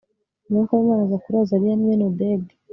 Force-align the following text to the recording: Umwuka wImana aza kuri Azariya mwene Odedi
Umwuka 0.45 0.71
wImana 0.73 1.03
aza 1.05 1.17
kuri 1.23 1.35
Azariya 1.43 1.75
mwene 1.81 2.03
Odedi 2.09 2.53